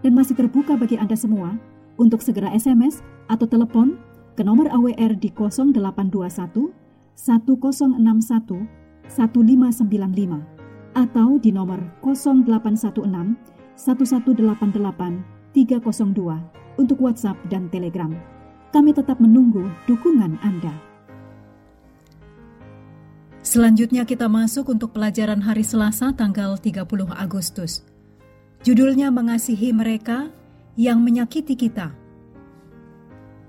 dan 0.00 0.12
masih 0.16 0.36
terbuka 0.36 0.76
bagi 0.76 0.96
Anda 0.96 1.16
semua 1.16 1.56
untuk 2.00 2.24
segera 2.24 2.52
SMS 2.56 3.04
atau 3.28 3.44
telepon 3.44 4.00
ke 4.36 4.42
nomor 4.46 4.72
AWR 4.72 5.20
di 5.20 5.28
0821 5.32 6.72
1061 7.16 8.64
1595 9.10 10.96
atau 10.96 11.28
di 11.38 11.50
nomor 11.52 11.80
0816 12.02 13.04
1188 13.76 15.54
302 15.54 16.80
untuk 16.80 16.98
WhatsApp 17.02 17.36
dan 17.50 17.68
Telegram. 17.68 18.12
Kami 18.70 18.94
tetap 18.94 19.18
menunggu 19.18 19.66
dukungan 19.90 20.38
Anda. 20.46 20.72
Selanjutnya 23.40 24.06
kita 24.06 24.30
masuk 24.30 24.70
untuk 24.70 24.94
pelajaran 24.94 25.42
hari 25.42 25.66
Selasa 25.66 26.14
tanggal 26.14 26.54
30 26.54 26.86
Agustus. 27.16 27.82
Judulnya 28.60 29.08
mengasihi 29.08 29.72
mereka 29.72 30.28
yang 30.76 31.00
menyakiti 31.00 31.56
kita. 31.56 31.96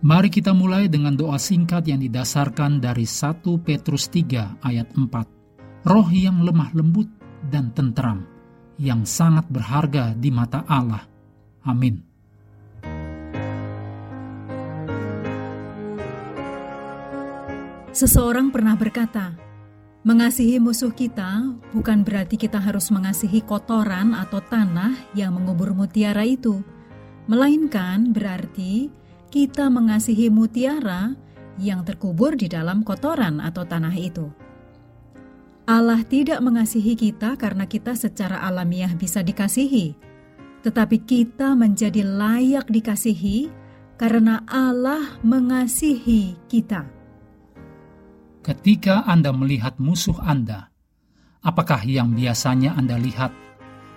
Mari 0.00 0.32
kita 0.32 0.56
mulai 0.56 0.88
dengan 0.88 1.12
doa 1.12 1.36
singkat 1.36 1.84
yang 1.84 2.00
didasarkan 2.00 2.80
dari 2.80 3.04
1 3.04 3.40
Petrus 3.60 4.08
3 4.08 4.64
ayat 4.64 4.88
4. 4.96 5.84
Roh 5.84 6.08
yang 6.08 6.40
lemah 6.40 6.72
lembut 6.72 7.08
dan 7.52 7.68
tentram, 7.76 8.24
yang 8.80 9.04
sangat 9.04 9.44
berharga 9.52 10.16
di 10.16 10.32
mata 10.32 10.64
Allah. 10.64 11.04
Amin. 11.68 12.00
Seseorang 17.92 18.48
pernah 18.48 18.72
berkata, 18.72 19.36
Mengasihi 20.04 20.60
musuh 20.60 20.92
kita 20.92 21.48
bukan 21.72 22.04
berarti 22.04 22.36
kita 22.36 22.60
harus 22.60 22.92
mengasihi 22.92 23.40
kotoran 23.40 24.12
atau 24.12 24.44
tanah 24.44 24.92
yang 25.16 25.32
mengubur 25.32 25.72
mutiara 25.72 26.28
itu, 26.28 26.60
melainkan 27.24 28.12
berarti 28.12 28.92
kita 29.32 29.72
mengasihi 29.72 30.28
mutiara 30.28 31.16
yang 31.56 31.88
terkubur 31.88 32.36
di 32.36 32.52
dalam 32.52 32.84
kotoran 32.84 33.40
atau 33.40 33.64
tanah 33.64 33.96
itu. 33.96 34.28
Allah 35.64 36.04
tidak 36.04 36.44
mengasihi 36.44 36.92
kita 37.00 37.40
karena 37.40 37.64
kita 37.64 37.96
secara 37.96 38.44
alamiah 38.44 38.92
bisa 38.92 39.24
dikasihi, 39.24 39.96
tetapi 40.60 41.00
kita 41.00 41.56
menjadi 41.56 42.04
layak 42.04 42.68
dikasihi 42.68 43.48
karena 43.96 44.44
Allah 44.52 45.16
mengasihi 45.24 46.36
kita. 46.52 47.03
Ketika 48.44 49.08
Anda 49.08 49.32
melihat 49.32 49.80
musuh 49.80 50.20
Anda, 50.20 50.68
apakah 51.40 51.80
yang 51.88 52.12
biasanya 52.12 52.76
Anda 52.76 53.00
lihat? 53.00 53.32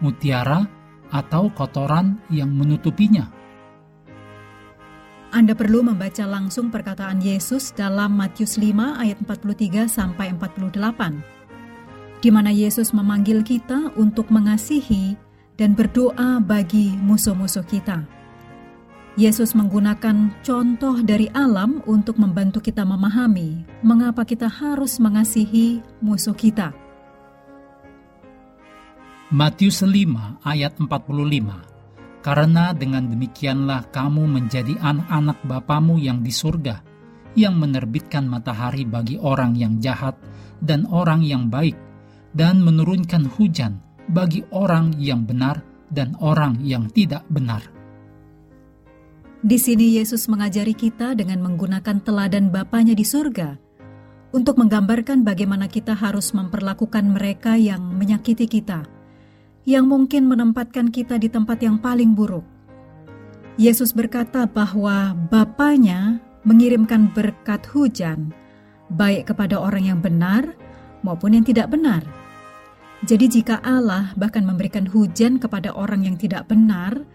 Mutiara 0.00 0.64
atau 1.12 1.52
kotoran 1.52 2.16
yang 2.32 2.48
menutupinya? 2.56 3.28
Anda 5.28 5.52
perlu 5.52 5.84
membaca 5.84 6.24
langsung 6.24 6.72
perkataan 6.72 7.20
Yesus 7.20 7.76
dalam 7.76 8.16
Matius 8.16 8.56
5 8.56 8.96
ayat 8.96 9.20
43 9.20 9.84
sampai 9.86 10.32
48 10.32 11.40
di 12.20 12.28
mana 12.28 12.52
Yesus 12.52 12.92
memanggil 12.92 13.40
kita 13.40 13.96
untuk 13.96 14.28
mengasihi 14.28 15.16
dan 15.56 15.72
berdoa 15.72 16.40
bagi 16.40 16.96
musuh-musuh 17.00 17.64
kita. 17.64 18.19
Yesus 19.18 19.58
menggunakan 19.58 20.38
contoh 20.46 21.02
dari 21.02 21.26
alam 21.34 21.82
untuk 21.82 22.14
membantu 22.14 22.62
kita 22.62 22.86
memahami 22.86 23.66
mengapa 23.82 24.22
kita 24.22 24.46
harus 24.46 25.02
mengasihi 25.02 25.82
musuh 25.98 26.34
kita. 26.34 26.70
Matius 29.34 29.82
5 29.82 30.46
ayat 30.46 30.78
45 30.78 32.22
Karena 32.22 32.70
dengan 32.70 33.10
demikianlah 33.10 33.90
kamu 33.90 34.30
menjadi 34.30 34.78
anak-anak 34.78 35.38
Bapamu 35.42 35.98
yang 35.98 36.22
di 36.22 36.30
surga, 36.30 36.78
yang 37.34 37.58
menerbitkan 37.58 38.30
matahari 38.30 38.86
bagi 38.86 39.18
orang 39.18 39.58
yang 39.58 39.82
jahat 39.82 40.14
dan 40.62 40.86
orang 40.86 41.26
yang 41.26 41.50
baik, 41.50 41.74
dan 42.30 42.62
menurunkan 42.62 43.26
hujan 43.26 43.82
bagi 44.06 44.46
orang 44.54 44.94
yang 45.02 45.26
benar 45.26 45.66
dan 45.90 46.14
orang 46.22 46.62
yang 46.62 46.86
tidak 46.94 47.26
benar. 47.26 47.79
Di 49.40 49.56
sini 49.56 49.96
Yesus 49.96 50.28
mengajari 50.28 50.76
kita 50.76 51.16
dengan 51.16 51.40
menggunakan 51.40 52.04
teladan 52.04 52.52
Bapaknya 52.52 52.92
di 52.92 53.08
surga 53.08 53.56
untuk 54.36 54.60
menggambarkan 54.60 55.24
bagaimana 55.24 55.64
kita 55.64 55.96
harus 55.96 56.36
memperlakukan 56.36 57.08
mereka 57.08 57.56
yang 57.56 57.80
menyakiti 57.80 58.44
kita, 58.44 58.84
yang 59.64 59.88
mungkin 59.88 60.28
menempatkan 60.28 60.92
kita 60.92 61.16
di 61.16 61.32
tempat 61.32 61.56
yang 61.64 61.80
paling 61.80 62.12
buruk. 62.12 62.44
Yesus 63.56 63.96
berkata 63.96 64.44
bahwa 64.44 65.16
Bapaknya 65.32 66.20
mengirimkan 66.44 67.08
berkat 67.08 67.64
hujan, 67.72 68.36
baik 68.92 69.32
kepada 69.32 69.56
orang 69.56 69.88
yang 69.88 70.04
benar 70.04 70.52
maupun 71.00 71.40
yang 71.40 71.48
tidak 71.48 71.72
benar. 71.72 72.04
Jadi 73.08 73.40
jika 73.40 73.56
Allah 73.64 74.12
bahkan 74.20 74.44
memberikan 74.44 74.84
hujan 74.84 75.40
kepada 75.40 75.72
orang 75.72 76.04
yang 76.04 76.20
tidak 76.20 76.44
benar, 76.44 77.08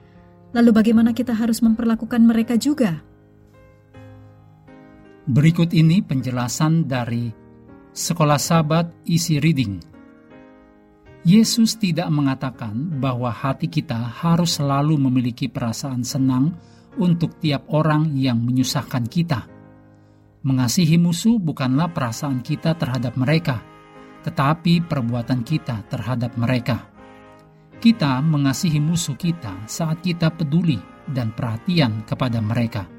Lalu 0.55 0.71
bagaimana 0.71 1.11
kita 1.11 1.35
harus 1.35 1.59
memperlakukan 1.59 2.23
mereka 2.23 2.55
juga? 2.55 3.03
Berikut 5.27 5.75
ini 5.75 5.99
penjelasan 5.99 6.87
dari 6.87 7.27
Sekolah 7.91 8.39
Sabat 8.39 8.87
Isi 9.03 9.35
Reading. 9.43 9.83
Yesus 11.27 11.75
tidak 11.75 12.07
mengatakan 12.07 13.01
bahwa 13.03 13.33
hati 13.35 13.67
kita 13.67 13.99
harus 13.99 14.61
selalu 14.61 14.95
memiliki 14.95 15.51
perasaan 15.51 16.07
senang 16.07 16.55
untuk 16.95 17.35
tiap 17.43 17.67
orang 17.75 18.15
yang 18.15 18.39
menyusahkan 18.39 19.11
kita. 19.11 19.49
Mengasihi 20.45 20.95
musuh 20.95 21.35
bukanlah 21.35 21.91
perasaan 21.91 22.39
kita 22.39 22.77
terhadap 22.79 23.17
mereka, 23.19 23.59
tetapi 24.23 24.85
perbuatan 24.87 25.41
kita 25.43 25.83
terhadap 25.89 26.37
mereka. 26.39 26.94
Kita 27.85 28.17
mengasihi 28.17 28.81
musuh 28.81 29.13
kita 29.13 29.53
saat 29.69 30.01
kita 30.01 30.33
peduli 30.33 30.81
dan 31.05 31.29
perhatian 31.29 32.01
kepada 32.09 32.41
mereka. 32.41 32.89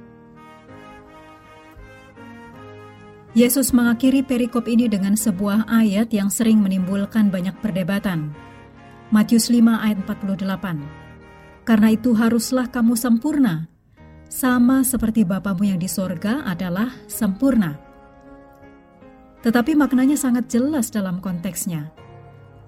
Yesus 3.34 3.74
mengakhiri 3.74 4.22
perikop 4.22 4.70
ini 4.70 4.86
dengan 4.86 5.18
sebuah 5.18 5.66
ayat 5.66 6.14
yang 6.14 6.30
sering 6.30 6.62
menimbulkan 6.62 7.34
banyak 7.34 7.58
perdebatan. 7.58 8.30
Matius 9.10 9.50
5 9.50 9.58
ayat 9.74 9.98
48. 10.06 10.46
Karena 11.66 11.88
itu 11.90 12.14
haruslah 12.14 12.70
kamu 12.70 12.94
sempurna, 12.94 13.66
sama 14.30 14.86
seperti 14.86 15.26
Bapamu 15.26 15.66
yang 15.66 15.82
di 15.82 15.90
sorga 15.90 16.46
adalah 16.46 16.94
sempurna. 17.10 17.74
Tetapi 19.42 19.74
maknanya 19.74 20.14
sangat 20.14 20.46
jelas 20.46 20.94
dalam 20.94 21.18
konteksnya. 21.18 22.05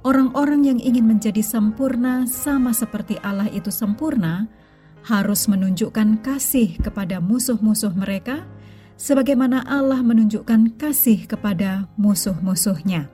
Orang-orang 0.06 0.62
yang 0.62 0.78
ingin 0.78 1.10
menjadi 1.10 1.42
sempurna, 1.42 2.22
sama 2.30 2.70
seperti 2.70 3.18
Allah 3.18 3.50
itu 3.50 3.74
sempurna, 3.74 4.46
harus 5.02 5.50
menunjukkan 5.50 6.22
kasih 6.22 6.78
kepada 6.78 7.18
musuh-musuh 7.18 7.90
mereka, 7.98 8.46
sebagaimana 8.94 9.66
Allah 9.66 9.98
menunjukkan 9.98 10.78
kasih 10.78 11.26
kepada 11.26 11.90
musuh-musuhnya. 11.98 13.10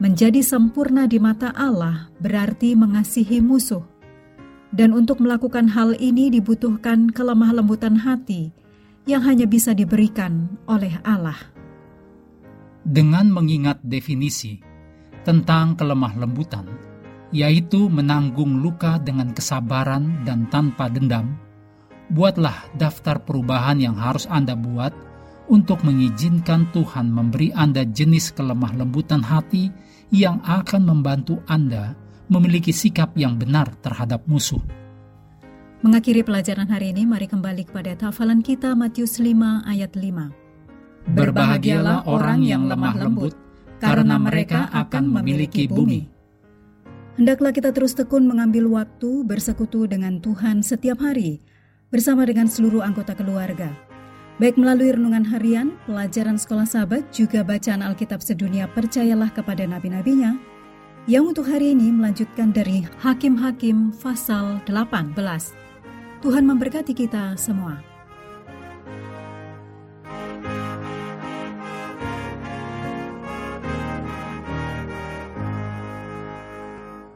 Menjadi 0.00 0.40
sempurna 0.40 1.04
di 1.04 1.20
mata 1.20 1.52
Allah 1.52 2.08
berarti 2.16 2.72
mengasihi 2.72 3.44
musuh, 3.44 3.84
dan 4.72 4.96
untuk 4.96 5.20
melakukan 5.20 5.68
hal 5.68 5.92
ini 6.00 6.32
dibutuhkan 6.32 7.12
kelemah 7.12 7.60
lembutan 7.60 8.00
hati 8.00 8.56
yang 9.04 9.20
hanya 9.20 9.44
bisa 9.44 9.76
diberikan 9.76 10.48
oleh 10.64 10.96
Allah. 11.04 11.36
Dengan 12.82 13.30
mengingat 13.30 13.78
definisi 13.84 14.71
tentang 15.22 15.74
kelemah 15.78 16.14
lembutan, 16.18 16.66
yaitu 17.32 17.88
menanggung 17.88 18.60
luka 18.60 19.00
dengan 19.00 19.32
kesabaran 19.32 20.22
dan 20.26 20.46
tanpa 20.52 20.90
dendam, 20.90 21.38
buatlah 22.12 22.70
daftar 22.76 23.22
perubahan 23.24 23.80
yang 23.80 23.96
harus 23.96 24.28
Anda 24.28 24.52
buat 24.52 24.92
untuk 25.50 25.82
mengizinkan 25.82 26.70
Tuhan 26.70 27.10
memberi 27.10 27.50
Anda 27.50 27.82
jenis 27.88 28.36
kelemah 28.36 28.78
lembutan 28.78 29.24
hati 29.24 29.72
yang 30.12 30.38
akan 30.44 30.86
membantu 30.86 31.40
Anda 31.48 31.96
memiliki 32.30 32.70
sikap 32.70 33.16
yang 33.18 33.36
benar 33.36 33.72
terhadap 33.80 34.24
musuh. 34.28 34.60
Mengakhiri 35.82 36.22
pelajaran 36.22 36.70
hari 36.70 36.94
ini, 36.94 37.02
mari 37.02 37.26
kembali 37.26 37.66
kepada 37.66 37.98
hafalan 37.98 38.38
kita 38.38 38.78
Matius 38.78 39.18
5 39.18 39.66
ayat 39.66 39.92
5. 39.98 41.10
Berbahagialah 41.10 42.06
orang 42.06 42.46
yang 42.46 42.70
lemah 42.70 42.94
lembut, 42.94 43.34
karena 43.82 44.16
mereka 44.16 44.70
akan 44.70 45.10
memiliki 45.10 45.66
bumi. 45.66 46.06
Hendaklah 47.18 47.52
kita 47.52 47.74
terus 47.74 47.92
tekun 47.92 48.24
mengambil 48.24 48.70
waktu 48.70 49.26
bersekutu 49.26 49.84
dengan 49.84 50.22
Tuhan 50.22 50.64
setiap 50.64 51.02
hari, 51.02 51.44
bersama 51.92 52.24
dengan 52.24 52.48
seluruh 52.48 52.80
anggota 52.80 53.12
keluarga. 53.12 53.68
Baik 54.40 54.56
melalui 54.56 54.96
renungan 54.96 55.28
harian, 55.28 55.76
pelajaran 55.84 56.40
sekolah 56.40 56.64
sahabat, 56.64 57.04
juga 57.12 57.44
bacaan 57.44 57.84
Alkitab 57.84 58.24
sedunia 58.24 58.64
percayalah 58.64 59.28
kepada 59.28 59.68
nabi-nabinya, 59.68 60.40
yang 61.04 61.28
untuk 61.28 61.50
hari 61.50 61.76
ini 61.76 61.92
melanjutkan 61.92 62.54
dari 62.54 62.86
Hakim-Hakim 63.04 63.92
pasal 64.00 64.64
18. 64.64 65.12
Tuhan 66.24 66.44
memberkati 66.48 66.96
kita 66.96 67.36
semua. 67.36 67.91